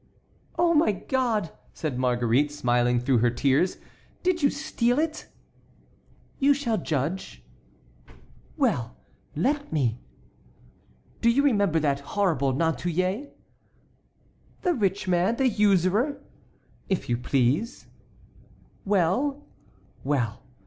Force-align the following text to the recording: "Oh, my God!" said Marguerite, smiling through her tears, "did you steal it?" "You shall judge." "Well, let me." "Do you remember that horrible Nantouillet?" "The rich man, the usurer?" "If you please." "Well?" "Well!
"Oh, 0.57 0.73
my 0.73 0.93
God!" 0.93 1.51
said 1.75 1.99
Marguerite, 1.99 2.51
smiling 2.51 2.99
through 2.99 3.19
her 3.19 3.29
tears, 3.29 3.77
"did 4.23 4.41
you 4.41 4.49
steal 4.49 4.97
it?" 4.97 5.27
"You 6.39 6.55
shall 6.55 6.79
judge." 6.79 7.43
"Well, 8.57 8.95
let 9.35 9.71
me." 9.71 9.99
"Do 11.21 11.29
you 11.29 11.43
remember 11.43 11.79
that 11.79 11.99
horrible 11.99 12.51
Nantouillet?" 12.51 13.29
"The 14.63 14.73
rich 14.73 15.07
man, 15.07 15.35
the 15.35 15.47
usurer?" 15.47 16.19
"If 16.89 17.07
you 17.07 17.15
please." 17.15 17.85
"Well?" 18.83 19.45
"Well! 20.03 20.41